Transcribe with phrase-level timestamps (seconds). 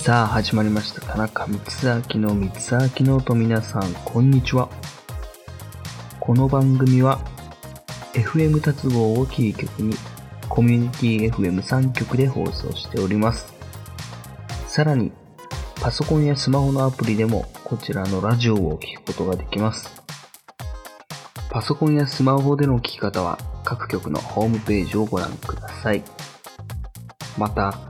[0.00, 1.02] さあ始まりました。
[1.02, 1.60] 田中光
[2.14, 4.70] 明の光明のと皆さんこんにちは。
[6.18, 7.20] この番組は
[8.14, 9.94] FM 達合をキー局に
[10.48, 13.52] コミュニティ FM3 局で放送しております。
[14.66, 15.12] さらに
[15.82, 20.02] パソコンやスマホのアプリでもこちらのラジオを聴くことができます。
[21.50, 26.02] パソコンやスマホでの聞き方は各局のホームページをご覧ください。
[27.36, 27.89] また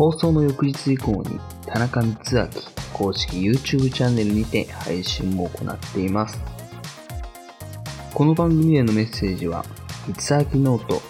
[0.00, 2.48] 放送の翌日以降に田中光明
[2.94, 6.40] 公式 YouTube チャンネルにて配信も行っています。
[8.14, 9.62] この番組へのメッセージは、
[10.16, 11.02] 光明ノート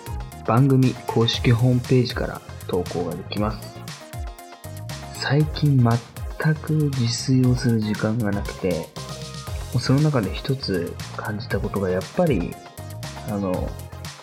[0.45, 3.79] 番組公式ホームページから投稿ができます。
[5.15, 8.89] 最近全く自炊をする時間がなくて、
[9.79, 12.53] その中で一つ感じたことがやっぱり、
[13.29, 13.71] あの、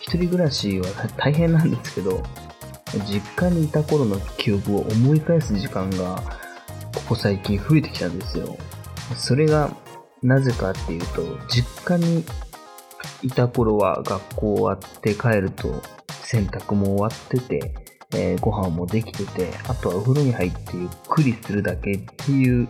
[0.02, 2.22] 一人暮らしは大変なんですけど、
[3.06, 6.22] 実家にいた頃の記憶を思い返す時間が、
[6.96, 8.58] ここ最近増えてきたんですよ。
[9.16, 9.70] それが、
[10.24, 12.24] なぜかっていうと、実家に
[13.22, 15.82] いた頃は学校終わって帰ると
[16.24, 17.74] 洗濯も終わってて、
[18.14, 22.68] えー、ご飯もできてて、あとはお風呂に入ってゆっくりするだけっていう、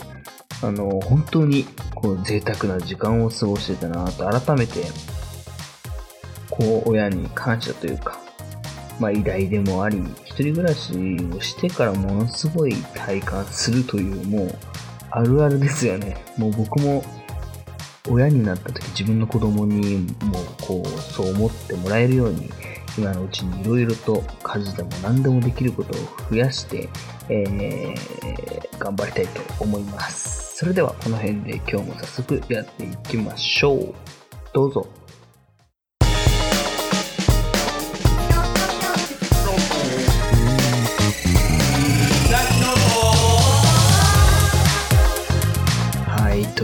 [0.63, 4.85] あの、本当にこう贅沢な時間を過ごしてたなと改めて、
[6.49, 8.19] こう親に感謝というか、
[8.99, 10.93] まあ、偉大でもあり、一人暮らし
[11.35, 14.57] をしてからものすごい体感するという、もう、
[15.11, 16.17] あるあるですよね。
[16.37, 17.03] もう僕も、
[18.09, 22.49] 親になった時自分の子供にもこう、そう思ってもらえるように、
[22.97, 26.01] 今のうちにいろいろと家事でも何でもできることを
[26.31, 26.89] 増やして、
[27.29, 30.57] えー、頑張りたいと思います。
[30.57, 33.93] それではこの辺で今日も早速やっていきましょう。
[34.53, 34.87] どうぞ。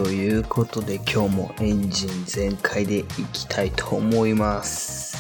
[0.04, 5.16] ということで今日もエンジン全開でいきたいと思います。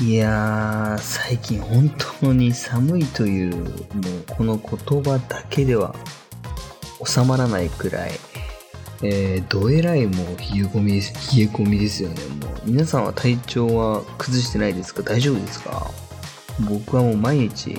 [0.00, 3.68] いやー、最近本当に寒いという、もう
[4.26, 5.94] この言葉だけでは
[7.04, 8.12] 収まらないくらい、
[9.02, 12.16] えー、どえらいもう冷え込みです、冷え込みですよね。
[12.40, 15.02] もう皆さんは体調は崩してないですか？
[15.02, 15.90] 大丈夫ですか？
[16.60, 17.78] 僕はもう毎日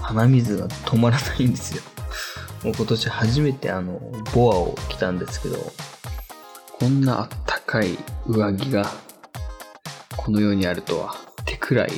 [0.00, 1.82] 鼻水が止まらないんですよ。
[2.66, 4.00] もう今年初めてあの、
[4.34, 5.56] ボアを着たんですけど、
[6.80, 7.96] こんなあったかい
[8.26, 8.90] 上着が、
[10.16, 11.92] この世にあるとは、ってくらい、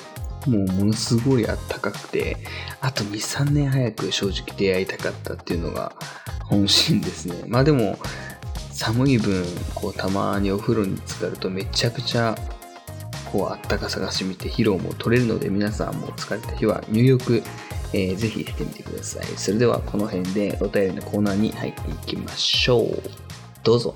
[0.47, 2.37] もうものすごいあったかくて、
[2.83, 5.95] あと2、3年早く正直出会いたかったっていうのが
[6.45, 7.45] 本心ですね。
[7.47, 7.99] まあでも、
[8.71, 12.37] 寒い分、こうたまにお風呂に浸かるとめちゃくちゃ
[13.33, 17.43] こうあったかさが染みて疲労も取れるので皆さんも疲れた日は入浴
[17.93, 19.27] えー、ぜひしてみてください。
[19.37, 23.03] それではこの辺でお便りのコーナーに入っていきましょう。
[23.63, 23.95] どうぞ。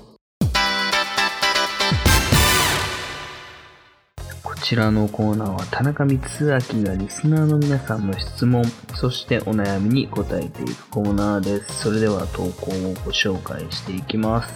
[4.41, 8.63] こちらのコーナーは田中光明がリスナーの皆さんの質問、
[8.95, 11.81] そしてお悩みに答えていくコーナーです。
[11.81, 14.53] それでは投稿をご紹介していきます。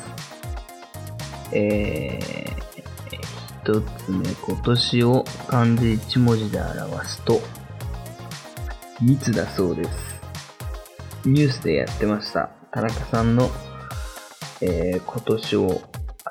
[1.51, 2.77] えー、
[3.63, 7.41] 一つ目、今年を漢字1文字で表すと、
[8.99, 9.91] 密だそうです。
[11.23, 12.49] ニュースでやってました。
[12.71, 13.49] 田中さんの、
[14.61, 15.81] えー、今年を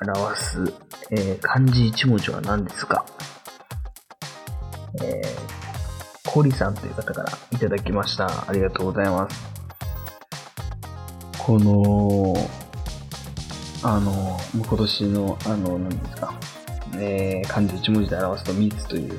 [0.01, 0.73] 表す、
[1.11, 3.05] えー、漢字一文字は何ですか？
[5.01, 8.49] えー、コリさんという方からいただきました。
[8.49, 9.47] ありがとうございます。
[11.37, 12.35] この、
[13.83, 16.33] あの、今年の、あの、何ですか、
[16.95, 19.17] えー、漢字一文字で表すと密という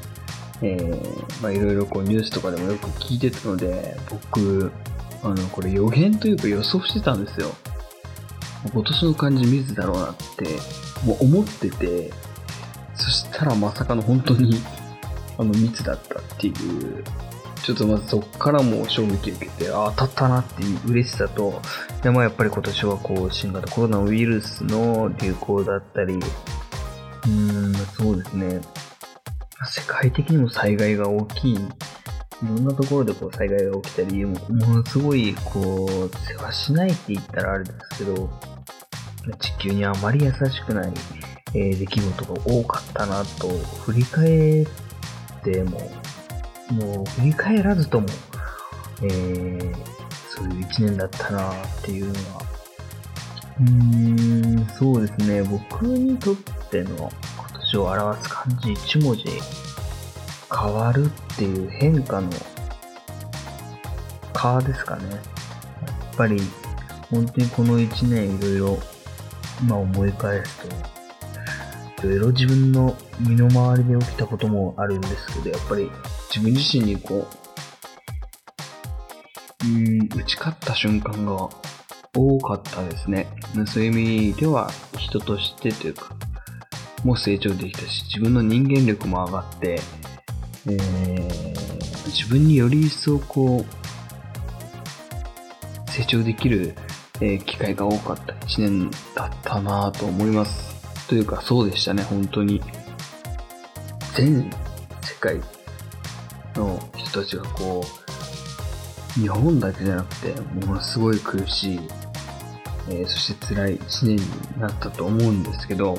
[0.62, 4.72] えー、まあいろいろこうニュースとかでもよく聞いてたので、僕、
[5.22, 7.50] あの、これ予言というか予想してたんですよ。
[8.72, 10.44] 今年の漢字水だろうなって、
[11.04, 12.12] もう思ってて、
[12.94, 14.60] そしたらまさかの本当に、
[15.38, 17.04] あの、密だったっていう、
[17.62, 21.62] ちょっとまずそっからも衝撃受けて、あ、当たったなっていう嬉しさと、
[22.02, 28.61] でもやっぱり今年はこう、新型コロナウイルスの流行だったり、うーん、そうですね。
[29.66, 31.58] 世界的にも災害が大きい、い
[32.43, 38.31] ろんなところでこう災害が起きたり、ものすごいこう、世話しないって言ったらあれですけど、
[39.40, 40.93] 地球にあまり優しくない、
[41.55, 43.49] えー、出来事が多かったなと、
[43.84, 44.66] 振り返っ
[45.43, 45.90] ても、
[46.70, 48.06] もう振り返らずとも、
[49.02, 49.75] えー、
[50.28, 52.43] そういう一年だったなっていうのは、
[53.61, 56.37] うーん、そうですね、僕にとっ
[56.70, 57.11] ての
[57.76, 59.25] を表す漢字1文字
[60.50, 62.31] 変わるっていう変化の
[64.32, 65.20] 「か」ですかねやっ。
[66.17, 66.41] ぱり、
[67.11, 68.79] 本当にこの1年いろいろ、
[69.62, 70.59] 今思い返す
[71.97, 75.91] と、いろいろ自分の身の回りで起きたこともあるんですけど、やっぱり
[76.35, 77.26] 自分自身にこ
[79.64, 81.49] う、うん、打ち勝った瞬間が
[82.17, 83.29] 多かったですね。
[83.67, 86.17] そういう意味では人としてというか、
[87.05, 89.81] も成長できたし、自分の人間力も上がって、
[90.67, 96.75] えー、自分により一層こう、成長できる、
[97.21, 100.77] えー、機会が多かった1年だったなぁと思います。
[101.09, 102.61] というか、そうでしたね、本当に。
[104.15, 104.50] 全
[105.00, 105.41] 世界
[106.55, 107.85] の人たちがこ
[109.17, 111.81] う、日本だけじゃなくて、ものすごい苦しい、
[112.91, 115.99] えー、そして辛い1年になったと思うんですけど、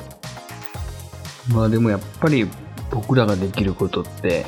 [1.52, 2.46] まあでもやっぱり
[2.90, 4.46] 僕らができることって、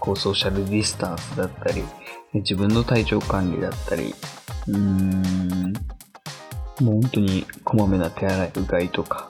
[0.00, 1.82] こうソーシャルディスタンスだったり、
[2.34, 4.14] 自分の体調管理だったり、
[4.68, 5.72] うーん、
[6.80, 9.28] もう本当にこまめな手洗い、うがいとか、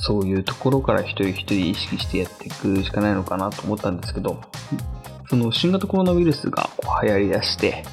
[0.00, 4.40] そういうところから一人一人意識してやっていくしかないのかなと思ったんですけど、
[5.28, 6.70] その新型コロナウイルスが
[7.02, 7.84] 流行り出して、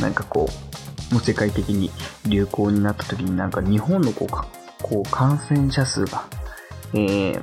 [0.00, 0.48] なんかこ
[1.10, 1.90] う、もう世界的に
[2.26, 4.28] 流行になった時になんか日本のこう
[4.82, 6.26] こう感染者数が、
[6.94, 7.42] えー、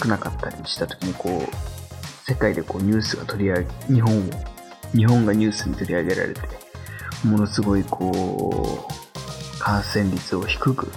[0.00, 4.22] 少なかったりした時にこう、世界でこうニュースが取り上げ、日本を、
[4.94, 6.40] 日本がニュースに取り上げられて、
[7.24, 10.92] ものすごいこう、感染率を低く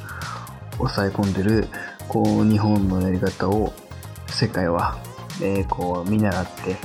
[0.78, 1.68] 抑え込んでる、
[2.08, 3.74] こう、日本のやり方を
[4.28, 4.98] 世界は、
[5.42, 6.76] えー、こう、見習って、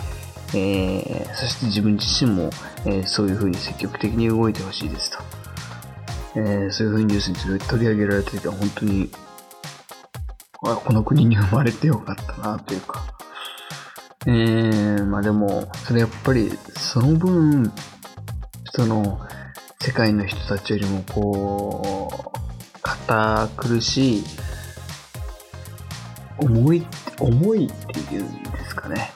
[0.54, 2.50] えー、そして自分自身も、
[2.84, 5.18] えー、そういうふうに積極的に動いてほしいですと。
[6.34, 9.10] え、そういうふうにニュースに取り上げられた時は本当に
[10.62, 13.02] この国に生まれてよかったなというか。
[14.26, 17.72] えー、まあでも、それやっぱり、その分、
[18.70, 19.20] その、
[19.80, 24.24] 世界の人たちよりもこう、堅苦しい、
[26.38, 26.86] 重い、
[27.18, 29.10] 重いっていうんですかね。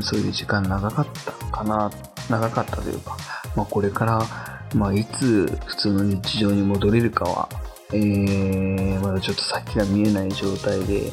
[0.00, 1.90] そういう時間長かったかな、
[2.30, 3.16] 長かったというか、
[3.56, 4.22] まあこれから、
[4.76, 7.48] まあいつ普通の日常に戻れるかは
[7.92, 11.10] えー、まだちょっと先が見えない状態で、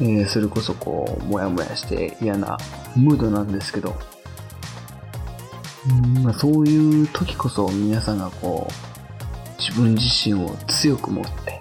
[0.00, 2.58] えー、それこそこう、もやもやして嫌な
[2.96, 3.94] ムードなんですけど、
[5.88, 11.60] うんまあ、そういう時こそ皆さんがこう、自分自身を強く持って、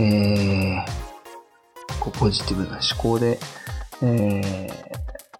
[0.00, 3.38] えー、こうポジティブな思考で、
[4.02, 4.68] え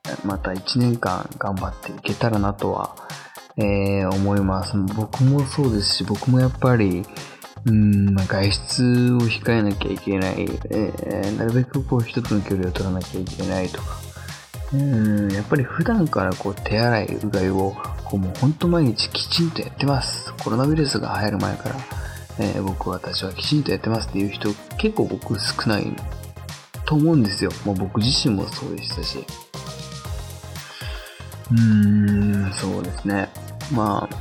[0.04, 2.94] ー、また1年間頑張っていけたらなとは、
[3.56, 4.76] えー、思います。
[4.94, 7.04] 僕もそうですし、僕もやっぱり、
[7.66, 13.98] うん、まあ、外出を控えなきゃいけない、えー、なるべくこう人との距離を取らなきゃいけないとか、
[14.72, 20.32] うん、やっぱり普段からこう手洗い、うがいをこうもう本当毎日きちんとやってます。
[20.42, 21.76] コロナウイルスが流行る前から、
[22.38, 24.48] えー、僕私はきちんとやってますっていう人
[24.78, 25.86] 結構僕少ない
[26.86, 27.50] と思うんですよ。
[27.66, 29.24] まあ、僕自身もそうでしたし。
[31.52, 33.28] うーん、そうですね。
[33.72, 34.16] まあ、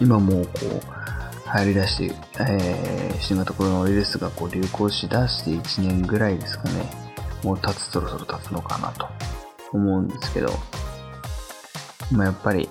[0.00, 1.01] 今もこう、
[1.52, 6.90] 入り出して、えー、新型コロナウイルスがこう流行しだして1年ぐらいですかね。
[7.44, 9.06] もう経つ、そろそろ経つのかなと
[9.70, 10.48] 思うんですけど、
[12.10, 12.70] まあ、やっぱり、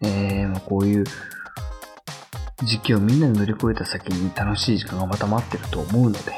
[0.00, 1.04] えー、ま、こういう
[2.64, 6.32] 時期をみんなで乗り越えた先に楽しい時間がまた待ってると思うので、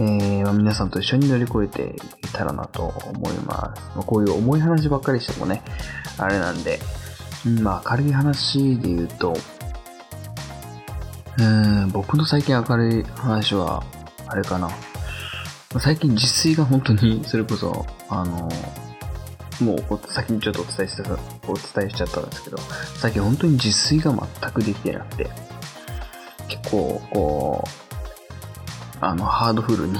[0.00, 3.82] えー、まあ、皆さんと一緒に乗り越えていけたらなと思います。
[3.94, 5.62] まあ、こういう重い話ばっかりしてもね、
[6.18, 6.80] あれなんで、
[7.62, 9.36] まあ、軽い話で言うと、
[11.42, 13.82] うん、僕の最近明るい話は、
[14.28, 14.70] あれかな。
[15.80, 18.48] 最近自炊が本当に、それこそ、あの、
[19.60, 21.12] もう先にちょっとお伝えした、
[21.48, 22.58] お伝えしちゃったんですけど、
[22.96, 25.30] 最近本当に自炊が全くできてなくて、
[26.48, 29.98] 結構、こう、あの、ハードフルに、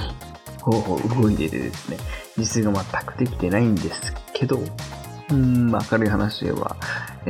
[0.61, 1.97] ほう動いててですね、
[2.37, 4.61] 自炊が全くできてないんですけど、
[5.29, 6.77] うん、明るい話では、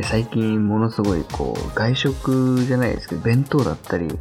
[0.01, 4.17] 最近ものすごいこう、外食じゃないですけど、弁当だったり、う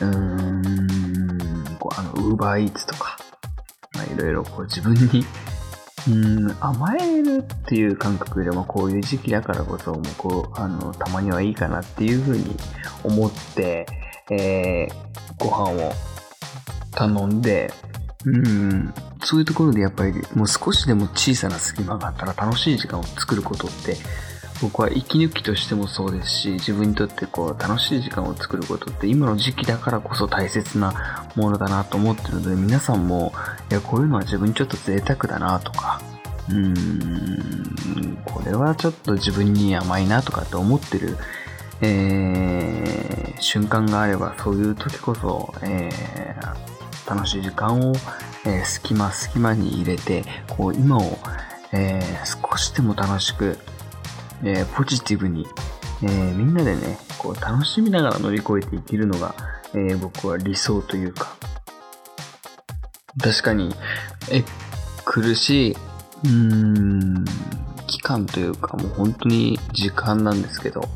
[0.00, 3.18] ーん、こうあの、ウーバーイーツとか、
[4.14, 5.26] いろいろこう自分に、
[6.08, 12.56] うん、甘えるっていう感覚でもこういう時期だからこそ、もうこう、あの、たまにはいいかなっていうふうに
[13.04, 13.86] 思って、
[14.30, 15.92] えー、ご飯を
[16.92, 17.70] 頼んで、
[18.24, 23.96] うん、そういうところでやっぱりもう少しでも小さな隙間があったら楽しい時間を作ることって
[24.60, 33.32] 僕は息抜きとしてもそうですし自分にとってこう楽しい時間を作ることって今の時期だからこそ大切なものだなと思ってるので皆さんも
[33.70, 36.00] いやこういうのは自分にちょっと贅沢だなとか
[36.48, 41.16] うーんこれはちょっと自分に甘いなとかって思ってる、
[41.82, 47.94] えー、瞬間があれば、そういう時こそ、えー、楽しい時間を、
[48.44, 51.18] えー、隙間隙間に入れて、こう、今を、
[51.72, 53.58] えー、少しでも楽しく、
[54.42, 55.46] えー、ポジティブに、
[56.02, 59.34] えー、みんなでね、こう、楽しみながら乗り越えていけるのが、
[59.74, 61.36] えー、僕は理想というか、
[63.22, 63.74] 確かに、
[64.30, 64.44] え、
[65.04, 67.24] 苦しい、うーん、
[67.86, 70.88] 期間というか、もう本当に時間なんですけど、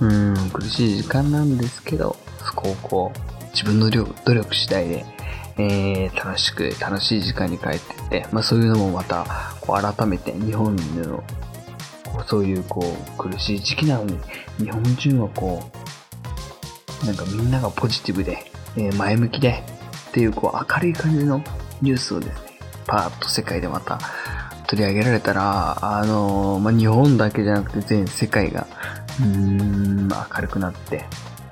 [0.00, 5.06] うーん、苦しい時間なんですけど、そこをこう、自分の努力次第で、
[5.58, 9.24] えー、楽しく、楽しい時間に帰ってって、まあそういうのもまた、
[9.60, 11.24] こう改めて日本の、
[12.26, 14.18] そういうこう、苦しい時期なのに、
[14.58, 15.62] 日本人はこ
[17.02, 19.62] う、なんかみんながポジティブで、えー、前向きで、
[20.08, 21.42] っていうこう明るい感じの
[21.82, 23.98] ニュースをですね、パーッと世界でまた
[24.66, 28.66] 取り上げられたら、あのー、まあ、日本だけじゃなくて全世界が、
[29.20, 31.04] うーん、明るくなって、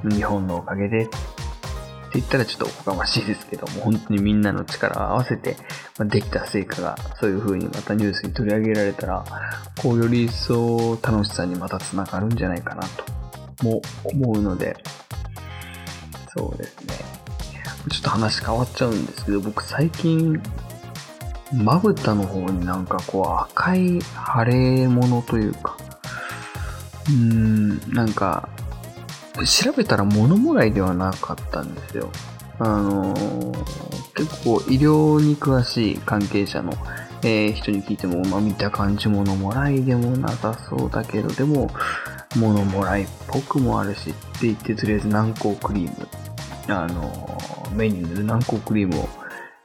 [0.09, 1.09] 日本のおかげで、っ
[2.15, 5.57] って言ったらちょっとおこがましいですけども、本当にみんなの力を合わせて、
[5.99, 9.25] ま、できた成果が、そういう風にまたニュースに取り上げられたら、
[9.83, 12.85] こうより一層楽しさにまた繋がるんじゃないかな
[13.59, 14.77] と、も思うので、
[16.37, 16.95] そうですね。
[17.91, 20.41] ちょっと話変わっちゃうんですけど、僕最近、
[21.53, 25.77] まぶたの方になんかこう赤い腫れ物というか、
[27.09, 28.49] うーん、なんか、
[29.43, 32.11] 調べたら物もらいではなかったんですよ。
[32.59, 36.73] あのー、結構医療に詳しい関係者の、
[37.23, 41.71] えー、人に聞いても、まあ、見た感じ物もらいでもなさそうだけど、でも、
[42.37, 46.09] 物もらいっぽくもあるしって言って、とりあえず軟膏クリーム、
[46.69, 49.09] あのー、メニューで軟膏クリームを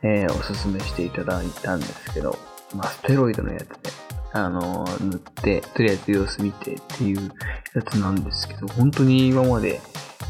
[0.01, 2.38] え、おすすめしていただいたんですけど、
[2.73, 3.91] まあ、ステロイドのやつで、
[4.31, 7.31] あの、塗って、とりあえず様子見てっていう
[7.75, 9.81] やつなんですけど、本当に今まで、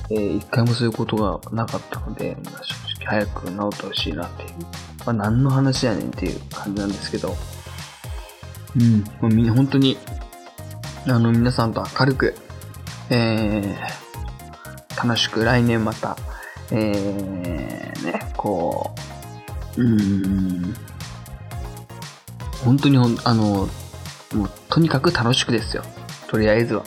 [0.10, 4.50] えー、一回もそういうことがなかったので、まあ、正直早く治ってほしいなっていう、
[5.06, 7.36] まあ、何の話やねんっていう感じなんですけど、
[8.76, 9.98] うん、まあ、み本当に、
[11.08, 12.36] あの、皆さんと明るく、
[13.10, 16.18] えー、楽しく来年また、
[16.72, 18.92] えー、ね、こ
[19.78, 20.74] う、うん。
[22.64, 23.68] 本当にほん、あの、
[24.70, 25.84] とにかく楽しくですよ。
[26.28, 26.84] とりあえずは。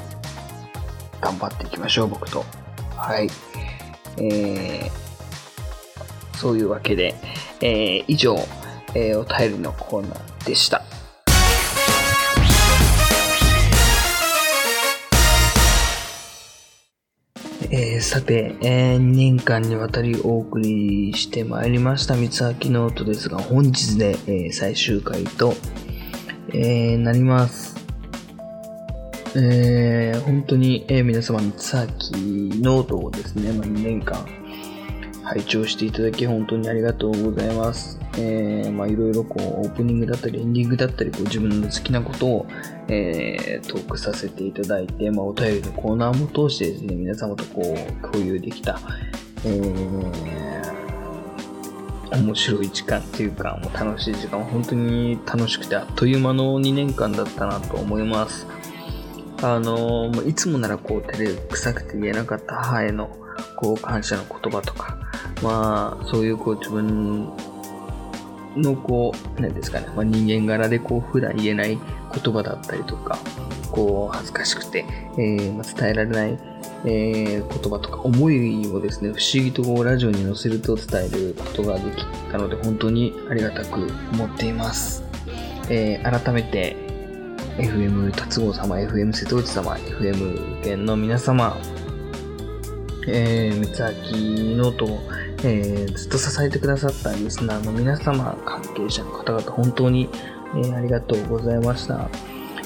[1.20, 2.44] 頑張っていきましょう、僕と。
[2.96, 3.28] はい。
[4.18, 7.16] えー、そういうわけで、
[7.60, 8.36] えー、以上、
[8.94, 10.82] えー、お便りのコーナーでした。
[17.74, 25.54] えー、さて、えー、2年間にわたりお送りしてまいりました三つ秋ノートですが、本日で、えー、最終回と、
[26.54, 27.76] えー、なります。
[29.34, 32.12] えー、本当に、えー、皆様三つ秋
[32.60, 34.26] ノートをですね、まあ、2年間
[35.24, 37.98] 拝聴していただき本当にありがとうございます。
[38.18, 42.46] えー、まあいろいろこう、オープニングだったりエンディングだったり、こう自分の好きなことを、
[42.88, 48.78] えー、トークさせていただいて、まあお便りのコーナーも通してですね、皆様とこう、共有できた、
[49.46, 50.61] えー、
[52.16, 58.46] 面白い時間っていうか、もう楽しい時間、本当に楽しくてあっという間の2年間だったなと思います。
[59.42, 63.10] あのいつもならこう、照れくさくて言えなかった母への、
[63.56, 64.96] こう、感謝の言葉とか、
[65.42, 67.28] まあ、そういうこう、自分
[68.56, 73.18] のこう、何ですかね、まあ、人間柄でこう普段言えない言葉だったりとか、
[73.70, 74.84] こう恥ずかしくて、
[75.18, 76.38] えー、ま、伝えられない、
[76.84, 85.04] えー、言葉とか思いをですね、不思議とラジオに載せると伝えることができたので本当にありがたく思っています。
[85.68, 86.76] えー、改めて
[87.58, 91.56] FM たつごう様、FM 瀬戸内様、FM うけんの皆様、
[93.06, 100.08] えー、三つ秋ノートえー、ずっと支えてくださったリスナーの皆様、関係者の方々、本当に、
[100.54, 102.08] えー、ありがとうございました。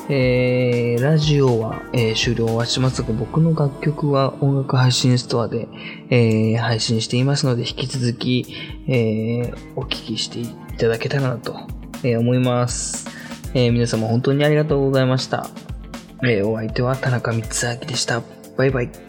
[0.09, 5.69] えー、ラジオは、えー、終了はしますが、僕の楽曲は音楽配信ストアで、
[6.11, 8.47] えー、配信していますので、引き続き、
[8.89, 10.47] えお聴きしてい
[10.79, 11.57] ただけたらなと、
[12.05, 13.09] え思います。
[13.55, 15.49] え皆様本当にありがとうございました。
[16.25, 18.23] えお相手は田中光明でした。
[18.57, 19.06] バイバイ。